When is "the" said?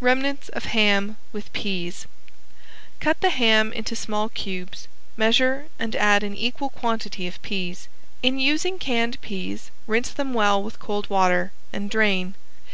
3.22-3.30